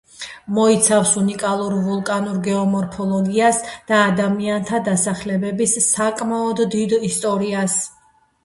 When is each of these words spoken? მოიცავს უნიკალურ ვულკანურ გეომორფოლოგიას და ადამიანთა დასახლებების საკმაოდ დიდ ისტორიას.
მოიცავს 0.59 1.11
უნიკალურ 1.19 1.75
ვულკანურ 1.87 2.39
გეომორფოლოგიას 2.47 3.61
და 3.91 3.99
ადამიანთა 4.07 4.81
დასახლებების 4.89 5.77
საკმაოდ 5.93 6.65
დიდ 6.77 6.97
ისტორიას. 7.13 7.79